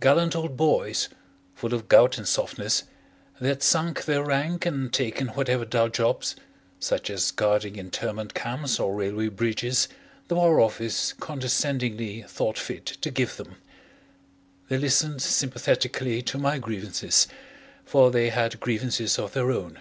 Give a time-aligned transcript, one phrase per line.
[0.00, 1.10] Gallant old boys,
[1.54, 2.84] full of gout and softness,
[3.42, 6.34] they had sunk their rank and taken whatever dull jobs,
[6.80, 9.86] such as guarding internment camps or railway bridges,
[10.28, 13.56] the War Office condescendingly thought fit to give them.
[14.70, 17.28] They listened sympathetically to my grievances,
[17.84, 19.80] for they had grievances of their own.